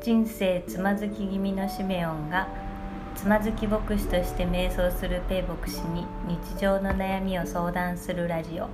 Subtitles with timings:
[0.00, 2.46] 人生つまずき気味のシメオンが
[3.16, 8.68] つまずき牧師として瞑想するペイ牧師に日常の悩みを相談するラジオ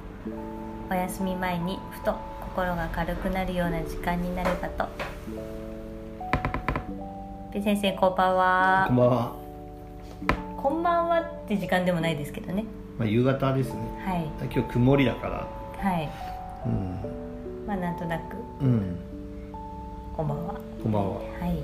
[0.90, 4.86] お休み前にふと心が軽くなるような時間になればと
[7.52, 9.36] ペイ先生こんばんはこんばんは。
[10.62, 12.64] こんばんはって時間でもないですけどね
[12.98, 13.80] まあ、夕方ですね。
[14.04, 15.48] はい今日曇りだから。
[15.78, 16.08] はい
[16.66, 17.66] うん。
[17.66, 18.98] まあなんとなくうん。
[20.16, 20.54] こんばんは
[20.84, 21.16] こんばんは。
[21.16, 21.62] はい。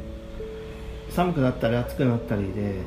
[1.10, 2.80] 寒くなったり暑くなったりで。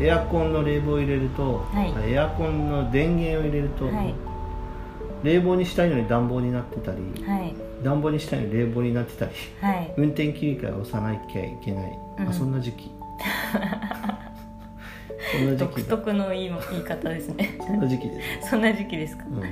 [0.00, 2.12] エアコンの冷房を入れると、はい。
[2.12, 4.14] エアコンの電源を入れると、はい。
[5.24, 7.52] 冷房にしたいのに暖房になってたり、はい。
[7.82, 9.92] 暖房にしたいのに冷房になってたり、はい。
[9.96, 12.28] 運転切り替えを押さなきゃいけない、うん。
[12.28, 12.92] あそんな時期。
[15.32, 15.88] そんな時独期だ。
[15.96, 17.58] 特の言い言い方ですね。
[17.58, 19.50] そんな時期です、 そんな時期ですか、うそうです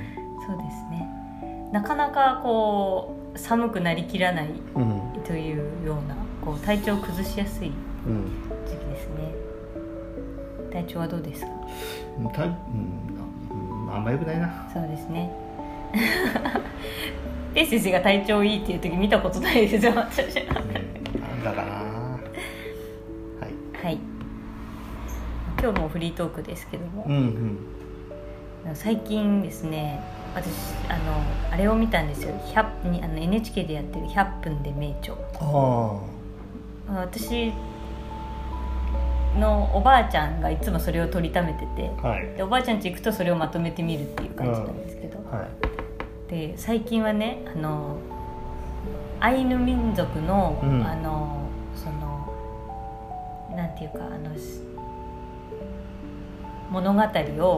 [0.89, 1.09] ね。
[1.73, 5.23] なかなかこう寒くなりきらないんうん。
[5.23, 7.71] というようなこう体調を崩しやすい
[8.07, 8.25] うん。
[8.65, 9.33] 時期ですね。
[10.71, 11.51] 体調はどうですか？
[12.19, 12.53] うんた、うん、う
[13.89, 14.69] んあんまよくないな。
[14.73, 15.31] そうですね。
[17.53, 20.53] ペイ先生が体調いいっていう時見たことないですよ私うん
[21.19, 21.71] なんだかな。
[21.71, 22.19] は
[23.41, 23.85] い。
[23.85, 23.97] はい。
[25.61, 27.15] 今日もフリートークですけども、うん
[28.65, 28.75] うん。
[28.75, 29.99] 最近ですね
[30.35, 32.33] 私あのあれを見たんですよ。
[32.53, 35.15] 100にあの NHK でやってる「100分で名著。
[35.39, 35.99] あ」
[36.89, 37.53] 私
[39.37, 42.27] のおばあちゃんがいつもそれを取りためててあはい。
[42.35, 45.45] でおばあちゃん家行くとそれをまとめてみるっていう感じなんですけど、は
[46.27, 46.31] い。
[46.31, 47.97] で最近はねあの
[49.19, 50.85] アイヌ民族の、うん。
[50.85, 51.37] あの
[51.75, 52.33] その
[53.55, 54.61] なんていうかあのし
[56.69, 57.09] 物語を、うん。
[57.09, 57.49] あの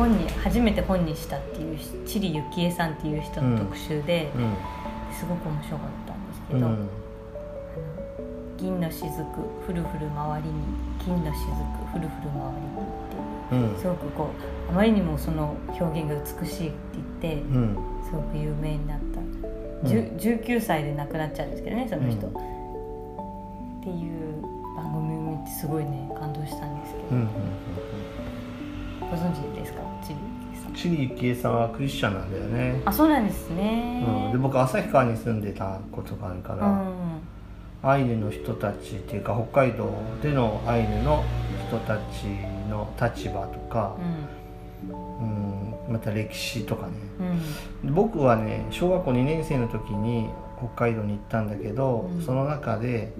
[0.00, 4.56] 本に初めて本にしたっていうチリ幸恵さんっていう人の特集で、うん。
[5.12, 6.80] すごく面白かったんですけど「あうん。
[6.80, 6.86] の
[8.56, 9.10] 銀の雫
[9.66, 10.54] ふるふる周りに
[11.04, 11.34] 金の雫
[11.92, 13.78] ふるふる周りに」っていううん。
[13.78, 14.30] すごくこ
[14.68, 16.76] うあまりにもその表現が美しいって
[17.20, 17.76] 言ってうん。
[18.04, 18.98] すごく有名になっ
[19.82, 22.32] た、じゅ19歳で亡くなっちゃうんですけどねその人、うん。
[22.32, 22.36] っ
[23.82, 24.42] ていう
[24.76, 27.28] 番組を見てすごいね感動したんですけど、うん
[29.10, 29.80] ご存知ですか？
[30.74, 34.04] チリ幸恵さんはクリスチャンなんだよね、あそうなんですね。
[34.06, 37.20] うん、で僕旭川に住んでたことがあるから、うん。
[37.82, 39.90] アイヌの人たちっていうか北海道
[40.22, 41.24] でのアイヌの
[41.68, 42.26] 人たち
[42.68, 43.96] の立場とか、
[44.88, 46.92] うん、また歴史とかね。
[47.84, 47.94] うん。
[47.94, 50.28] 僕はね小学校2年生の時に
[50.58, 52.22] 北海道に行ったんだけど、うん。
[52.22, 53.12] その中で、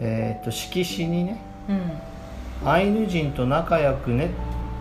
[0.00, 1.92] えー、と色紙にねうん
[2.68, 4.28] 「アイヌ人と仲良くね」っ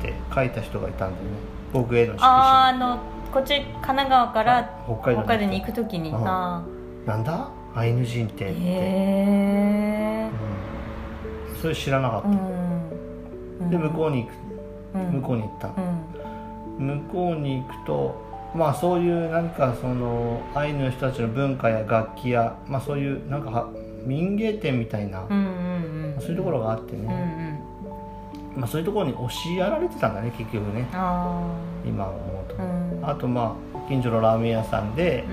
[0.02, 1.30] て書いた人がいたんだよね。
[1.74, 2.32] 僕への色紙。
[2.32, 3.00] あーあの
[3.32, 6.10] こっち神奈川から北海道北海道に行く時に。
[6.10, 6.28] うん。
[6.28, 6.66] あ
[7.06, 7.50] なんだ？
[7.74, 8.60] アイヌ人ってって、ーへ
[10.26, 10.30] え
[11.54, 11.56] うん。
[11.62, 13.70] それ知らなかった、うん。
[13.70, 14.34] で向こうに行く。
[14.96, 15.22] うん。
[15.22, 15.68] 向こうに行った。
[15.68, 15.72] う、
[16.84, 16.88] ん。
[16.88, 23.70] 向こうに行くとまあそういう何かそのアイヌの人たちの文化や楽器や、まあ、そういうなんかは
[24.06, 25.26] 民芸店みたいな、
[26.20, 27.51] そういうところがあってね、ん
[28.56, 30.88] まあ、そういうところに教えられてたんだね結局ね。
[30.94, 31.42] あ
[31.86, 32.16] 今思
[32.50, 33.00] うと、あうん。
[33.04, 35.26] あとまあ近所のラーメン屋さんで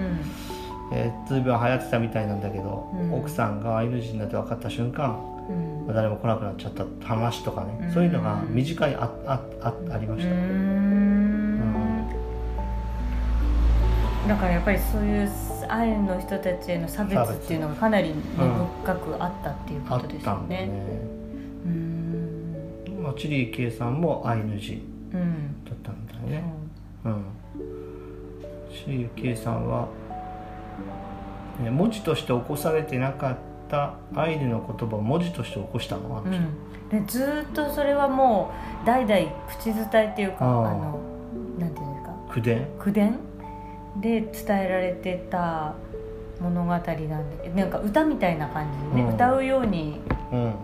[0.90, 0.96] う、ん。
[0.96, 3.14] えー、随分流行ってたみたいなんだけど、うん。
[3.14, 5.18] 奥さんがアイヌ人だって分かった瞬間、
[5.48, 5.86] うん。
[5.86, 7.92] まあ誰も来なくなっちゃった話とかね、うん。
[7.92, 12.08] そういうのが身近にあああありました、ん。
[14.28, 15.30] だからやっぱりそういう
[15.68, 18.14] アイヌの人たちへの差別っていうのがかなり根
[18.84, 21.17] 深くあったっていうことですよね
[23.08, 24.82] んまあ、チリケイさんもアイヌ人
[25.12, 26.44] うんだったんだよね。
[27.04, 27.24] うん。
[28.70, 29.88] チリケイさんは、
[31.62, 33.36] ね、文字として起こされてなかっ
[33.68, 36.12] たアイヌの言葉を文字として起こしたの？
[36.12, 36.30] は、うん、
[36.90, 38.52] でずーっとそれはも
[38.82, 40.44] う代々口伝えっていうかあ
[40.74, 41.00] の
[41.58, 42.14] なんていうんですか？
[42.30, 42.66] 口伝？
[42.78, 43.18] 口伝？
[44.00, 44.30] で伝
[44.64, 45.74] えられてた
[46.40, 49.14] 物語なんでなんか歌みたいな感じでね、うん。
[49.14, 50.00] 歌うように。
[50.30, 50.54] うん。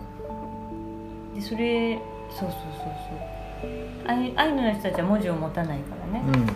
[1.34, 1.98] でそれ
[2.30, 2.92] そうそうそう
[3.62, 4.08] そう。
[4.08, 6.42] アイアイヌの人たちは文字を持たないからね、うん。
[6.44, 6.46] っ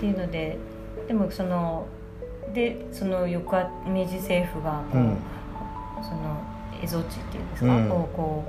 [0.00, 0.58] ていうので
[1.06, 1.86] でもその
[2.54, 5.16] でその翌あ明治政府がこう、うん。
[6.02, 6.40] その
[6.80, 7.90] 蝦夷地っていうんですか、うん。
[7.90, 8.44] をこ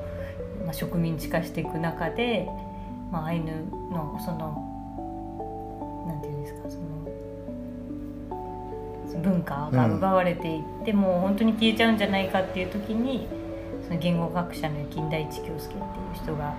[0.62, 2.48] う、まあ、植民地化していく中で、
[3.12, 3.52] まあ、アイヌ
[3.92, 4.66] のその
[6.08, 6.70] なんていうんですか？
[6.70, 6.84] その
[9.24, 13.28] 文化が奪われていって、もう本当に消えちゃうんじゃないかっていう時に
[13.90, 15.80] その言語学者の金田一京介っていう
[16.14, 16.54] 人が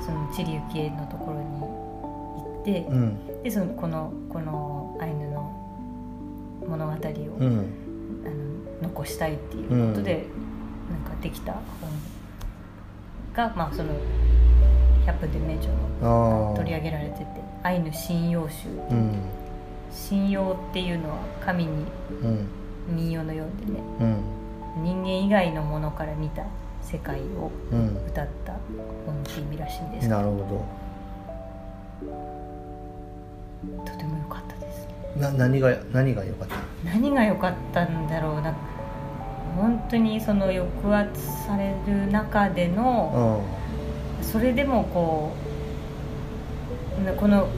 [0.00, 3.42] その知里幸恵のところに行って、うん。
[3.42, 5.52] でそのこのこのアイヌの
[6.68, 6.96] 物語を、
[7.40, 7.74] うん。
[8.24, 8.28] あ
[8.82, 10.24] の残したいっていうことで、
[10.88, 11.90] なんかできた本
[13.34, 13.90] が、まあ、その
[15.04, 17.26] 「100分で名著」の取り上げられてて
[17.64, 19.14] 「アイヌ神謡集」うん。
[20.08, 21.84] 神謡っていうのは神に
[22.22, 22.46] うん。
[22.94, 23.80] 民謡のようでね。
[24.00, 24.38] うん。
[24.84, 26.44] 人間以外のものから見た
[26.90, 27.96] 世界をうん。
[28.08, 30.08] 歌ったらしいんです。
[30.08, 30.64] けなどるほ
[33.84, 34.86] とても良かったです。
[35.16, 36.56] どな何が何が良かった？
[36.84, 38.54] 何が良かったんだろうな。
[39.56, 43.42] 本当にその抑圧される中での
[44.22, 45.32] うそれでもこ
[47.00, 47.48] うなこの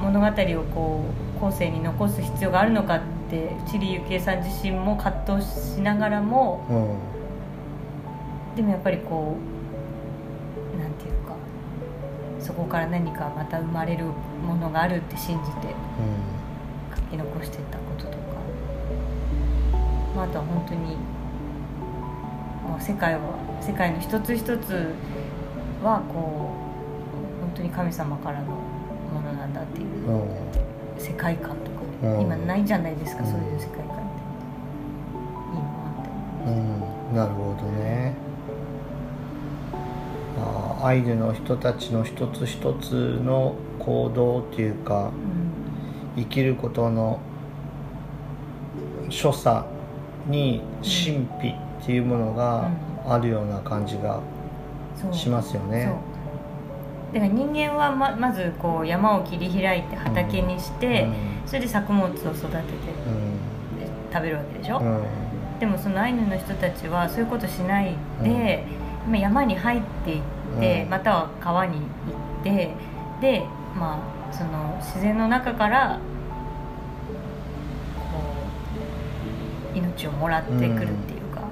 [0.00, 0.30] 物語を
[0.74, 1.04] こ
[1.36, 7.15] う後世に残す必要があるのかってチリユキエさん自身も葛藤しながらもんうん
[8.56, 9.36] でもやっぱりこ
[10.74, 11.36] うなんていうか
[12.40, 15.74] そこから何かまた生まれるものがあるって信じて
[16.96, 18.16] 書き残してたこととか、
[20.16, 20.96] まあ、あとは本当に
[22.66, 23.20] もう世界は
[23.60, 24.94] 世界の一つ一つ
[25.84, 26.54] はこ
[27.38, 29.86] う本当に神様からのものなんだっていう
[30.98, 32.20] 世界観とか、うん。
[32.22, 33.30] 今ないじゃないですか、うん。
[33.30, 34.16] そういう世界観って。
[35.52, 36.04] いいなっ
[36.44, 37.16] てうん。
[37.16, 38.25] なるほどね
[40.82, 45.10] アイヌの人たちの一つ一つの行動っていうか
[46.16, 47.20] 生きることの
[49.08, 49.64] 所作
[50.26, 51.48] に神秘
[51.82, 52.70] っていうものが
[53.06, 54.20] あるような感じが
[55.12, 55.92] しますよね。
[57.12, 61.08] だから人間はままずこう山を切り開いて畑にして、
[61.46, 63.46] それで作物を育ててうん。
[64.12, 65.02] 食べるわけでしょ、うん。
[65.60, 68.64] でもそのアイヌの人たちはそういうことしないで、
[69.06, 70.22] 今山に入っていっ
[70.60, 70.90] て、うん。
[70.90, 71.80] または川に行
[72.40, 72.70] って
[73.20, 73.44] で
[73.78, 73.98] ま
[74.30, 76.00] あその自然の中から
[78.12, 78.18] こ
[79.74, 81.42] う命をもらってくるっていうか、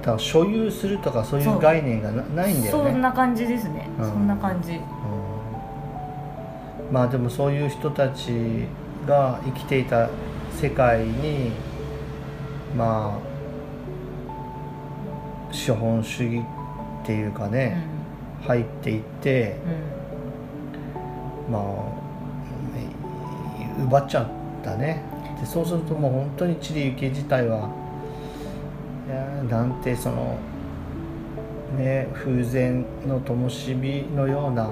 [0.00, 2.90] だから所有するとかそういう概念がなないんだよね。
[2.90, 4.08] そんな感じですね、うん。
[4.10, 4.72] そんな感じ。
[4.72, 4.80] うん。
[6.90, 8.66] まあでもそういう人たち
[9.06, 10.08] が生きていた
[10.52, 11.50] 世界に
[12.76, 13.34] まあ
[15.52, 16.44] 資本主義
[17.04, 17.52] っていうかうん。
[17.52, 17.76] ね、
[18.42, 19.56] 入っていって
[21.46, 21.52] うん。
[21.52, 21.62] まあ
[23.78, 24.26] うん奪っちゃっ
[24.62, 25.02] たね。
[25.38, 27.68] でそうするともう本当にチリ行き自体は
[29.06, 30.38] いやーなんてその
[31.76, 34.68] ね風前の灯火のような、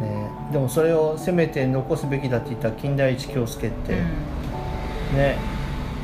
[0.00, 3.94] ね、でもそれをせめて残すべきだって言った金田一京介って、
[5.16, 5.38] ね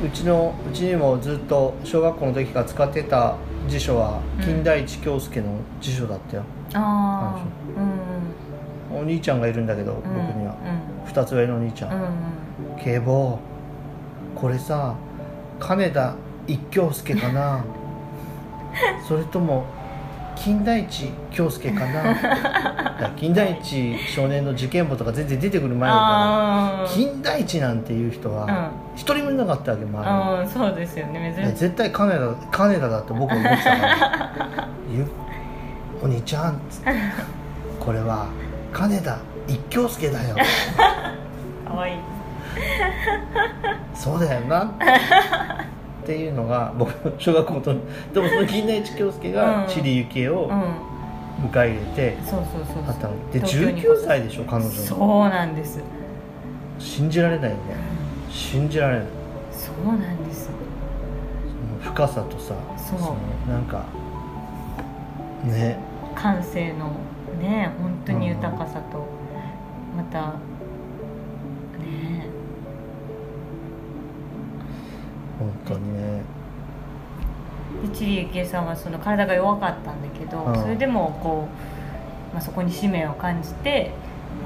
[0.03, 3.35] うちのうちにもずっと小学校の時から使ってた
[3.69, 6.43] 辞書はうん金田一京介の辞書だったよ、
[6.73, 7.81] ああ
[8.91, 10.55] うんお兄ちゃんがいるんだけど、うん僕には。
[11.05, 11.11] うん。
[11.11, 12.19] 2つ上のお兄ちゃん。
[12.83, 13.39] 警棒
[14.35, 14.95] これさ
[15.59, 16.15] 金田
[16.47, 17.63] 一京介かな。
[19.07, 19.65] それとも
[20.41, 23.09] 金田一京介かな。
[23.17, 26.01] 金田一少年の事件簿とか全然出てくる前だか
[26.83, 31.55] ら金田一なんていう人は一人もいなかったわけ周あーそうですよね珍しい。
[31.55, 32.19] 絶対金田
[32.51, 34.67] 金田だって僕は思ってたから。
[34.91, 35.05] ゆ
[36.01, 36.91] お兄ちゃん」つって
[37.79, 38.27] 「これは
[38.71, 40.35] 金田一京介だよ」
[41.67, 41.95] かわいい。
[43.93, 44.71] そうだよな
[46.03, 47.77] っていうのが僕の小学校の時
[48.13, 49.33] でもその金田一京介うん。
[49.35, 50.89] がチリ幸恵をうん。
[51.45, 53.13] 迎え入れてそうそうそうあったの。
[53.31, 54.69] で東京に19歳でしょ彼女の。
[54.71, 55.79] そうなんです。
[56.79, 57.61] 信じられないよね。
[58.29, 59.07] 信じられない。
[59.51, 60.45] そうなんです。
[60.45, 62.99] その深さとさそう。
[62.99, 63.15] の
[63.47, 63.85] なんか
[65.45, 65.77] ね。
[66.15, 66.91] 感性の
[67.39, 69.05] ね本当に豊かさと
[69.95, 70.33] また
[75.39, 76.21] 本当にね。
[77.81, 80.61] でチリユキエさんはその体が弱かったんだけど、うん。
[80.61, 81.47] それでもこ
[82.31, 83.91] う、まあ、そこに使命を感じて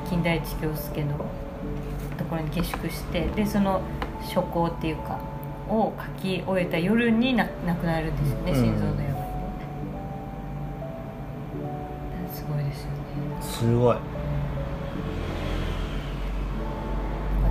[0.10, 1.18] 金田一京介の
[2.18, 3.82] ところに下宿してでその
[4.28, 5.20] 書稿っていうか
[5.70, 8.58] を書き終えた夜にな亡くなるんですよね、うん。
[8.58, 9.14] 心臓の病で。
[12.34, 12.98] すごいですよね。
[13.42, 13.98] すごい。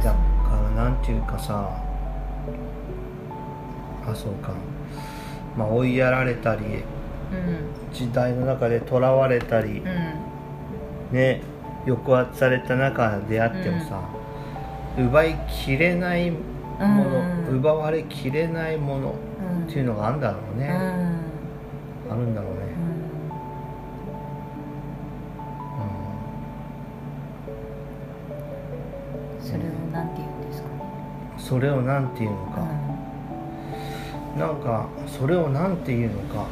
[0.03, 0.17] だか
[0.77, 1.71] らなんていうかさ
[4.07, 4.53] あそうか。
[5.57, 6.83] まあ追いやられたりうん。
[7.93, 11.17] 時代の中でとらわれたり、うん。
[11.17, 11.43] ね
[11.87, 14.01] 抑圧された中であってもさ、
[14.99, 16.39] 奪いきれないも
[16.79, 19.15] の、うん奪われきれないもの
[19.57, 22.13] うんっていうのがあるんだろうね、うん。
[22.13, 22.61] あるんだろうね、
[29.41, 30.69] それをなんて言うんですか？
[30.69, 30.75] ね
[31.37, 32.67] うん、それを何て言うのか、
[34.37, 36.47] なんかそれを何て言うのか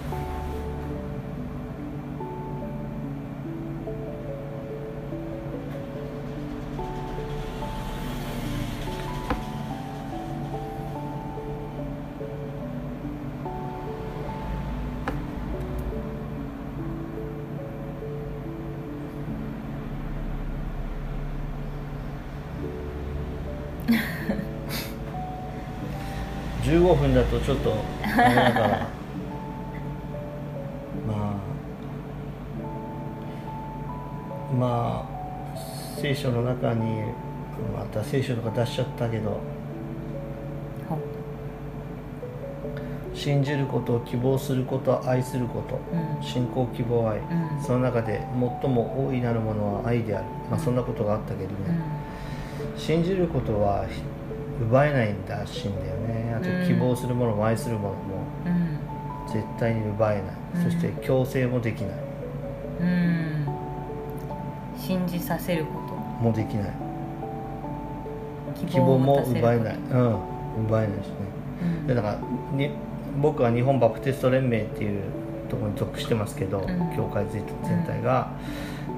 [26.63, 28.69] 15分だとちょっとあれだから。
[31.07, 31.17] まあ。
[34.59, 35.11] まあ
[36.01, 37.03] 聖書の中に
[37.77, 39.41] また聖書とか出しちゃったけど。
[40.89, 40.99] ほ
[43.15, 45.79] 信じること希望すること愛すること。
[45.93, 46.23] うん。
[46.23, 47.63] 信仰希望愛、うん。
[47.63, 48.21] その中で
[48.63, 51.57] 最も大いなるものは愛である、まあ、そんなことがあったけどね、
[52.77, 53.85] 信じることは
[54.61, 56.35] 奪えないんだしいんだよね。
[56.39, 56.67] あとうん。
[56.67, 58.01] 希望するものも愛するものも
[59.27, 60.25] 絶対に奪えない、
[60.65, 60.71] うん。
[60.71, 61.91] そして強制もできない。
[62.81, 63.47] うん。
[64.79, 65.95] 信じさせること。
[65.95, 66.73] もできない。
[68.57, 69.77] 希希望も奪えない。
[69.77, 70.17] うん。
[70.67, 71.15] 奪えないしね。
[71.63, 71.87] うん。
[71.87, 72.19] でだから
[72.57, 72.71] に
[73.21, 75.03] 僕は日本バプテスト連盟っていう
[75.49, 76.97] ところに属してますけど、ん。
[76.97, 78.31] 教会全全体が、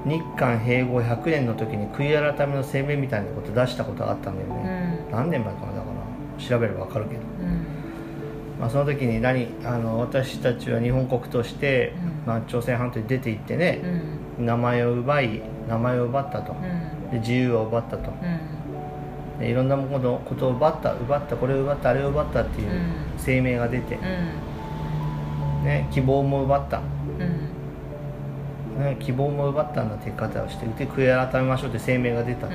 [0.05, 5.85] 日韓併合100年の時に悔い改めの声明みたいなこと出したことがあったんだようね、ん何年前かなだか
[6.39, 7.65] ら調べれば分かるけど、うん。
[8.59, 11.93] まあ、その時に何あの私たちは日本国として、
[12.25, 12.27] うん。
[12.27, 13.81] まあ、朝鮮半島に出て行ってね
[14.39, 14.45] う、ん。
[14.45, 17.11] 名前を奪い名前を奪ったと、うん。
[17.11, 19.39] で自由を奪ったと、うん。
[19.39, 23.23] でいろんなものことを奪った奪ったこれを奪ったあれを奪ったっていううん。
[23.23, 25.65] 声明が出て、うん。
[25.65, 26.79] ね、希望も奪った、
[28.79, 28.83] うん。
[28.83, 32.53] ね、希望も奪ったんだっていう方をしてで悔い改めましょうって声明が出た、うん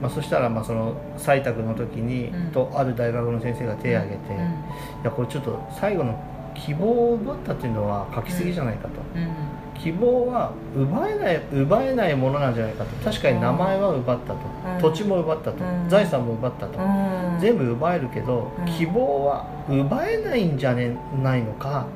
[0.00, 2.52] まあ、そしたらまあその採択の時に、うん。
[2.52, 4.36] とある大学の先生が手を挙げて、い
[5.04, 6.18] やこれちょっと最後の
[6.54, 9.28] 希望を奪ったっていうのは書きすぎじゃないかと、うん。
[9.80, 12.96] 希望は奪えない奪えないものなんじゃないかと。
[13.04, 14.38] 確かに名前は奪ったと、
[14.74, 14.80] うん。
[14.80, 15.88] 土地も奪ったと、うん。
[15.88, 16.82] 財産も奪ったと、う
[17.36, 17.38] ん。
[17.40, 18.64] 全部奪えるけど、うん。
[18.66, 21.86] 希望は奪えないんじゃねないのか、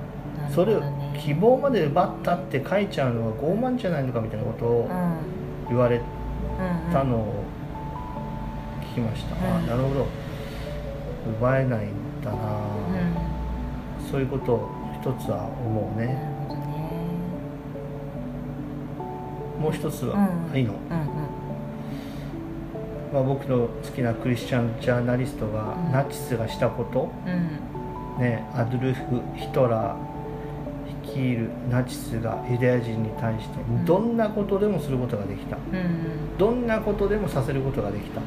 [0.54, 0.82] それを
[1.18, 5.68] 希望まで奪ったって書いちゃうのは傲慢じゃないのかみたいなことをうん。
[5.68, 7.43] 言われうんたのを聞
[8.94, 10.06] きました、うんあなるほど。
[11.38, 11.90] 奪えないん
[12.22, 14.10] だな、うん。
[14.10, 16.34] そういうことを一つは思うなね。
[19.60, 20.58] もう一つは、うん。
[20.58, 20.78] いいの、うん
[23.12, 25.92] まあ、僕の好きなクリスチャンジャーナリストが、うん。
[25.92, 28.22] ナチスがしたこと、うん。
[28.22, 30.14] ね、アドルフ・ヒトラー
[31.06, 33.84] 率いるナチスがユダヤ人に対してん。
[33.84, 35.56] どんなことでもすることができた。
[35.56, 35.76] うん。
[35.76, 38.20] うんどんなことでもさせることができた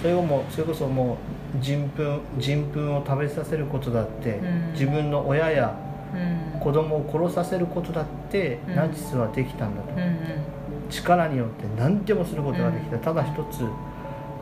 [0.00, 1.18] それをもうそれこそも
[1.60, 4.72] う人糞人糞を食べさせることだって、うん。
[4.72, 5.76] 自分の親や
[6.14, 6.60] うん。
[6.60, 8.74] 子供を殺させることだって、うん。
[8.76, 10.16] ナチスはできたんだと、うん
[10.90, 13.64] 力によって何でもすることができた、ただ一つ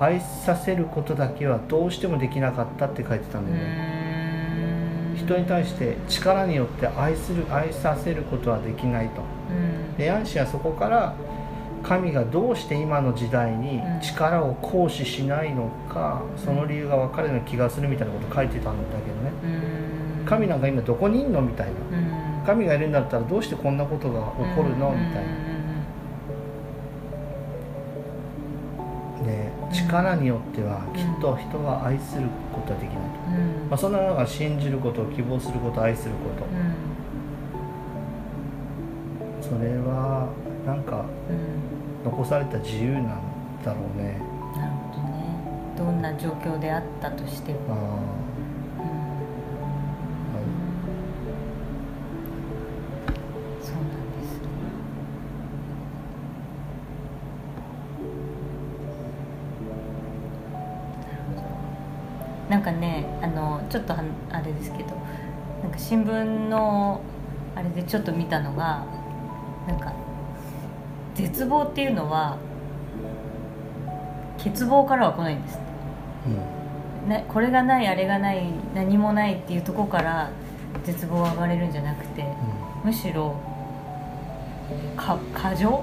[0.01, 5.17] 愛させることだけはどうしてもできなかったって書いてたんうだよね、ん。
[5.17, 9.23] 人に対して力によって愛する愛させることはできないと。
[9.51, 9.97] うん。
[9.97, 11.15] でヤンシーはそこから
[11.89, 14.01] 神がどうして今の時代にうん。
[14.01, 19.33] 力を行使しないのか、その理由が分かるような気がするみたいなこと書いてたんだけどね。
[20.21, 20.27] うん。
[20.27, 21.73] 神なんか今どこにいんのみたいな。
[21.97, 22.01] う
[22.43, 22.45] ん。
[22.45, 24.91] 神がいるんだったらどうしてこんなことが起こるの？
[24.91, 25.31] みたいな。
[29.25, 29.73] でうん。
[29.73, 33.07] 力によってはきっと人は愛することはできないと、
[33.65, 33.69] うん。
[33.71, 35.83] まあ、そんな中信じること希望すること。
[35.83, 36.31] 愛するこ
[39.41, 40.29] とそれは
[40.67, 41.78] なんかうん
[42.11, 43.05] 残された自由なん
[43.65, 44.19] だろうね。
[44.57, 45.19] なるほどね。
[45.77, 47.59] どんな状況であったとしても。
[47.69, 54.41] あうんーそうなんです。
[54.41, 54.43] ね
[62.49, 64.91] なんかねあのちょっとはあれですけど
[65.63, 67.01] なんか新聞の
[67.55, 68.85] あれでちょっと見たのが
[69.67, 69.93] なんか
[71.19, 72.39] 絶望っていうのは
[74.39, 75.65] 欠乏からは来ないんですって。
[77.05, 77.09] うん。
[77.09, 80.31] ね、これがないあれがない何もないっていうところから
[80.85, 82.25] 絶望が生まれるんじゃなくて
[82.85, 83.35] むしろ
[84.97, 85.83] か過剰？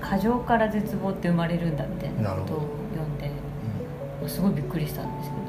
[0.00, 3.30] 過剰から絶望って生まれるんだみたいなことを読んで
[4.26, 5.42] すごいびっくりしたんですけど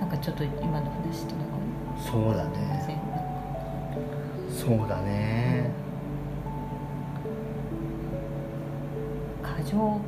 [0.00, 1.54] なんかちょっと今の話となんか
[1.98, 2.98] そうだね。
[4.48, 5.70] んそうだね
[9.70, 10.00] 剰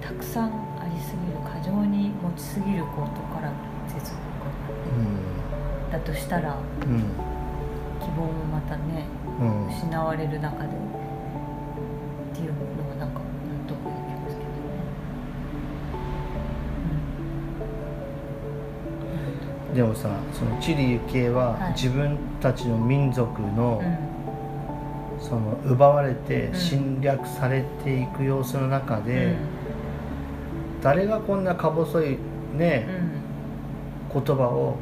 [0.00, 3.52] たくさんありすぎる過剰に持ちすぎることから
[3.88, 4.18] 絶望
[5.92, 7.00] だとしたらうんうん
[8.00, 9.06] 希望もまたね
[9.40, 10.70] うん失われる中でっ
[12.34, 13.24] ていうのはなんか納
[13.66, 14.56] 得できますけどね。
[19.74, 21.72] でもさそのチリ系ははい。
[21.72, 24.15] 自分たちの民族の、うんうん
[25.28, 26.54] その奪われてうん。
[26.54, 29.36] 侵略されていく様子の中で、うん。
[30.82, 32.18] 誰がこんなか細い
[32.56, 32.86] ね、
[34.14, 34.22] うん。
[34.22, 34.76] 言葉を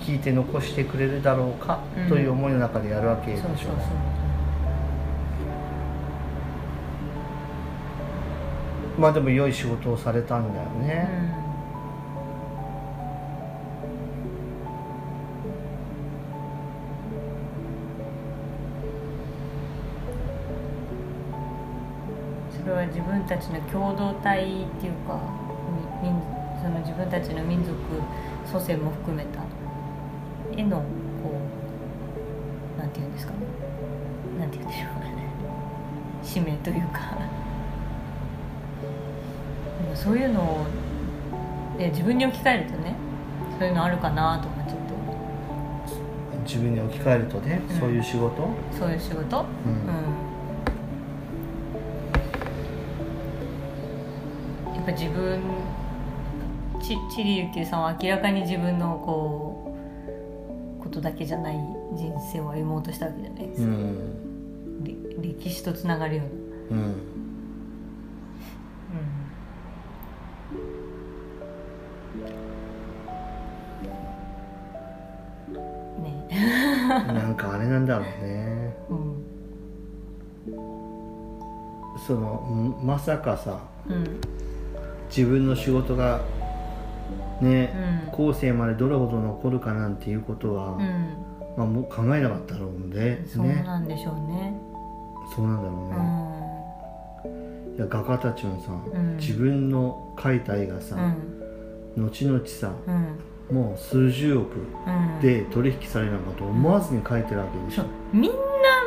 [0.00, 2.08] 聞いて残してくれるだろうか、うん。
[2.08, 3.72] という思いの中でやるわけでしょそう
[8.98, 11.08] まあでも良い仕事をされたんだようね、
[22.98, 25.20] 自分たちの共同体っていうか
[26.60, 27.72] その自分たちの民族
[28.44, 29.38] 祖先も含めた
[30.56, 30.84] 絵のこ
[32.76, 33.38] うなんていうんですかね。
[34.40, 35.14] なんていうんでしょうね。
[36.24, 37.16] 使命というか。
[39.94, 40.66] そういうのを
[41.78, 42.96] で自分に置き換えるとね
[43.60, 44.78] そういうのあるかなとかちょっ
[46.44, 47.78] 自分に置き換えるとね、うん。
[47.78, 49.44] そういう仕事、とそういう仕事？
[49.66, 49.72] うん。
[49.72, 50.27] うん
[54.88, 55.40] ぱ自分
[56.80, 59.74] ちチリユキさんは明らかに自分のこ
[60.80, 64.84] うことだけじゃない人生を歩もうとしたわけじゃないですか、うん。
[64.84, 66.22] れ歴史とつながるよ
[66.70, 66.84] うな、うん。
[75.96, 76.28] うん、ね。
[76.88, 78.76] なんかあれなんだろうね。
[78.88, 79.24] うん。
[82.06, 84.47] そのんまさかさうん
[85.08, 86.20] 自分の仕事が
[87.40, 87.72] ね、
[88.06, 88.10] うん。
[88.12, 91.16] 後世までどれほど残るかなんていうことは、うん。
[91.56, 93.24] まあ、もう考えなかったろうね。
[93.26, 94.54] そうねなんでしょうね。
[95.34, 97.76] そうなんだろううね、ん。
[97.76, 99.16] いや画家たちもさ、うん。
[99.16, 100.96] 自分の描いた絵がさ、
[101.96, 102.06] うん。
[102.06, 103.18] 後々さうん。
[103.54, 104.56] もう数十億
[104.86, 105.20] うん。
[105.20, 107.82] で取引されるのかと思わずに描いてるわけでしょ。
[107.82, 108.36] そう、みんな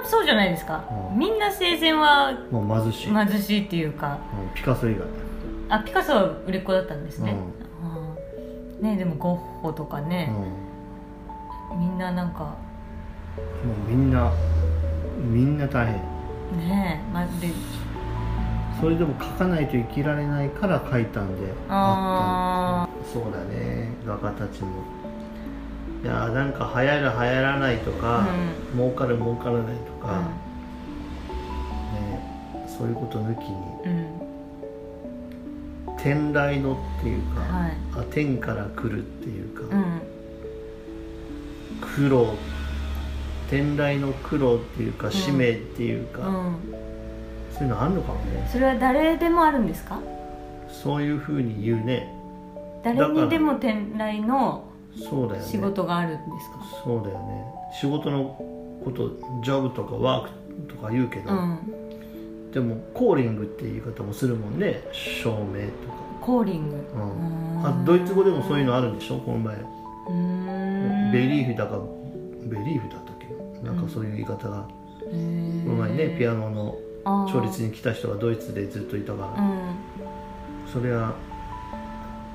[0.04, 1.20] そうじゃないですか、うん。
[1.20, 4.18] みんな生前はもう貧しい、貧しいっていうか。
[4.34, 4.56] うん。
[4.56, 5.02] ピカソ以外
[5.72, 7.32] あピカソは売れっ子だったんですね、
[7.82, 8.84] うあー。
[8.84, 10.10] ねでもゴッホとかうん。
[10.10, 10.30] ね、
[11.80, 12.40] みんななんか。
[12.40, 12.54] も
[13.88, 14.34] うみんな
[15.18, 15.96] みんな大変。
[16.68, 17.48] ねまで
[18.82, 23.94] それでも描かないと生きられないから描いたんでああったそうだね。
[24.06, 24.84] 画家たちも。
[26.04, 28.28] いやーなんか流行る流行らないとか、
[28.74, 30.22] 儲かる儲からないとーか、
[31.94, 33.56] ね、そういうこと抜きに
[33.86, 34.01] うん、うん
[36.02, 37.78] 天来のっていうか、はい。
[37.94, 40.02] あ天から来るっていうか、うん。
[41.80, 42.34] 苦労
[43.50, 45.12] 天来の苦労っていうかん。
[45.12, 46.56] 使命っていうか、うん。
[47.54, 48.50] そういうのあるのかもね。
[48.52, 50.00] それは誰でもあるんですか？
[50.70, 52.12] そういうふうに言うね。
[52.84, 54.64] 誰にでも天来の
[54.96, 56.66] 仕事があるんですか？
[56.84, 57.46] そうだよね。
[57.80, 58.24] 仕事の
[58.84, 59.10] こと
[59.44, 60.30] ジョブとかワー
[60.68, 61.60] クとか言うけど、うん
[62.52, 64.84] でもコーリングっていう言い方もするもんね。
[64.92, 66.76] 証明とか、コーリング。
[66.76, 67.66] うん。
[67.66, 69.20] あドイツ語でもそういうのあるんでしょ？
[69.20, 69.56] この前。
[71.14, 71.80] ベリーフだか
[72.44, 73.28] ベリーフだったっけ？
[73.66, 74.68] なんかそういう言い方が、
[75.12, 76.78] へーこの前ねピアノの
[77.32, 79.76] 調律に来た人がドイツでずっといたから、うん。
[80.72, 81.16] それは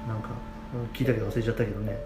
[0.08, 0.30] なんか
[0.94, 1.96] 聞いたけど忘れちゃったけどね。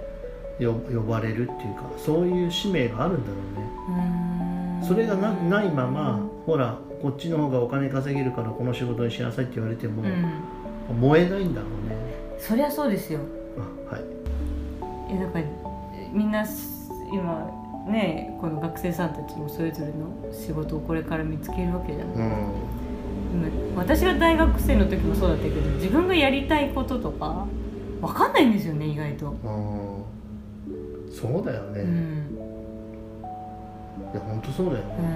[0.58, 4.59] よ呼ばれるっていうかそういう使命があるんだろうね
[4.90, 11.00] それがなないままほらこっちの方がお金稼げるからこの仕事にしなさいって言われても、うん。
[11.00, 11.96] 燃えないんだろうね。
[12.40, 13.20] そりゃそうですよ。
[13.56, 15.12] あはい。
[15.12, 15.44] いやだから
[16.12, 16.44] みんな
[17.12, 17.48] 今
[17.88, 22.24] ねこの学生さんたちもそれぞれの仕事をこれから見つけるわけじゃない、うん。
[23.72, 27.46] 今私が大学生の時もそうだったけど自分がやりたいこととか
[28.00, 30.04] 分かんないんですよね意外と、うん。
[31.12, 32.29] そうだよね、うん
[34.12, 35.08] いや本当そうだようね、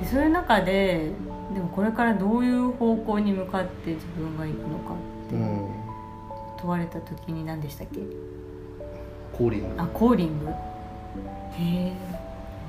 [0.00, 1.10] ん、でそういう中で
[1.54, 4.96] でもこれからどういう方向に向かって自分が行くのかっ
[5.30, 5.68] てうん。
[6.60, 8.00] 問われた時に何でしたっけ？
[9.36, 9.82] コーリング。
[9.82, 10.46] あコーリング？
[10.48, 10.52] へ
[11.88, 11.92] え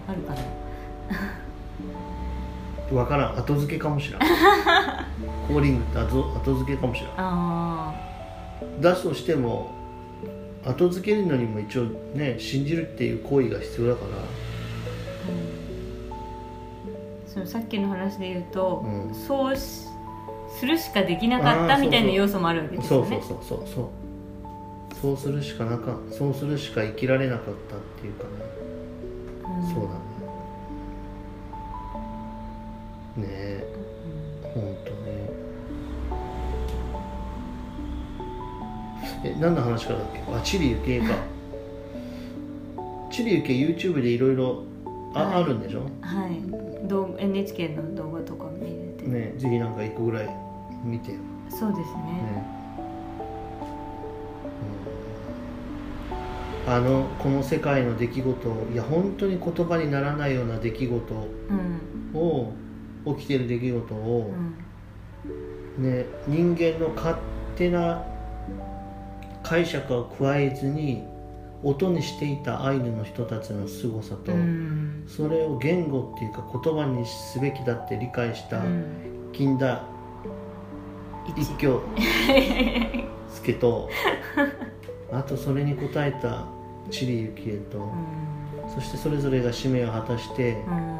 [0.07, 0.41] あるかな？
[2.97, 3.37] わからん。
[3.37, 4.19] 後付けかもしれん。
[5.47, 7.09] コーリングって後後付けかもしれん。
[7.17, 7.93] あ
[8.79, 9.71] だとしても
[10.65, 11.83] 後付けるのにも一応
[12.15, 14.07] ね信じるっていう行為が必要だから。
[14.17, 14.25] あ、うん、
[17.27, 19.87] そのさっきの話で言うと、うんそうし
[20.59, 23.21] するしかできなかったみたいな要素もあるわけですよね。
[23.25, 23.67] そうそうそうそう。
[23.73, 23.89] そう
[25.01, 28.29] そうするしかなかそうするしか生きられなかったっていうかね、
[29.61, 29.73] うん。
[29.73, 29.93] そうだ
[33.17, 33.27] ね。
[33.27, 33.65] ねえ
[34.53, 35.29] ほんとね。
[39.23, 40.21] え何の話からだっけ？
[40.35, 41.15] あチリ行けか。
[43.09, 44.63] チリ行け YouTube でいろいろ
[45.13, 45.43] あ,、はい。
[45.43, 45.81] あるんでしょ？
[46.01, 46.87] はい。
[46.87, 50.29] 動 NHK の動画とか見れて、ねぜひなんか一個ぐらい
[50.83, 51.11] 見て。
[51.11, 51.17] よ
[51.49, 51.85] そうですね。
[51.85, 52.45] ね、
[56.67, 56.73] うん。
[56.73, 61.13] あのこの世界の出来事をいや本当に言葉にならないような出来事
[61.49, 62.17] うん。
[62.19, 62.53] を
[63.17, 64.31] 起きてる出来事うを、
[65.79, 65.83] ん。
[65.83, 67.15] ね、人間の勝
[67.55, 68.03] 手な
[69.43, 71.03] 解釈を加えずに
[71.63, 75.03] 音にしていたアイヌの人たちの凄さと、うん。
[75.07, 79.29] それを言語っていうか言葉にすべきだって理解したうん。
[79.33, 79.81] 近代
[81.27, 81.41] 一。
[81.41, 81.79] 一挙
[83.29, 83.89] 助と
[85.11, 86.45] あとそれに応えた
[86.89, 88.69] チリユキエと、うん。
[88.73, 90.97] そしてそれぞれが使命を果たして、うん。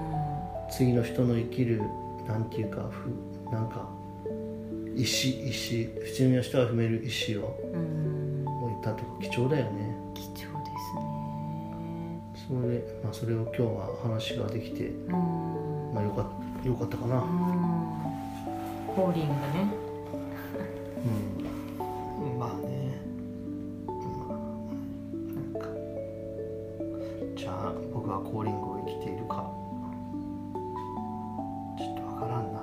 [0.70, 1.82] 次の人の生きる
[2.28, 3.90] なんていうかふなんか
[4.96, 5.86] 石石。
[5.86, 8.46] 普通の人は踏める石をうん。
[8.64, 9.96] 置いたとか貴重だよね。
[10.14, 10.51] 貴重
[12.52, 16.30] それ,、まあ、それを今日は話ができて、うんまあ、よか
[16.66, 17.22] よかったかな。
[17.22, 17.82] うん
[18.94, 19.74] コーリングね。
[22.20, 22.38] うん。
[22.38, 23.00] まあね。
[23.88, 25.68] まあ
[27.38, 29.50] じゃあ僕はコーリングを生きているか。
[31.78, 32.60] ちょっとわからんな。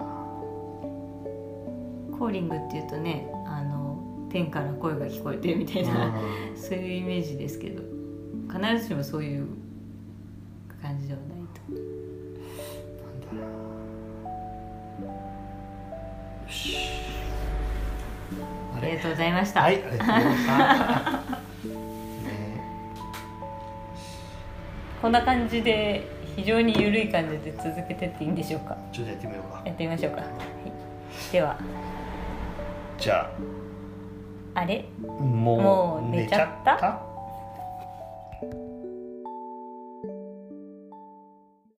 [2.19, 3.97] コーリングっていうとねあの
[4.29, 6.15] 天から声が聞こえてるみたいな。
[6.55, 7.83] そういうイメージですけど。
[8.53, 9.47] 必ずしもそういう
[10.83, 11.61] 感じではないと。
[11.73, 11.79] な
[13.11, 13.49] んだろ
[15.03, 15.05] う。
[16.45, 16.77] よし。
[18.75, 20.53] あありがとうございました、はいありがとうございました。
[20.53, 20.59] ね。
[25.03, 28.77] こんな感じで非常に緩い感じで続けてっていいんでしょうか。
[28.93, 29.63] ちょっとやってみようか。
[29.65, 30.31] やってみましょうか、はい、
[31.33, 31.59] では。
[32.99, 33.31] じゃ
[34.55, 34.65] あ。
[34.65, 34.85] れ？
[35.03, 37.08] あももう寝ちゃった？